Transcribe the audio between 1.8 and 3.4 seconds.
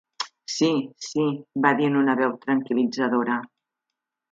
dir, en una veu tranquil·litzadora.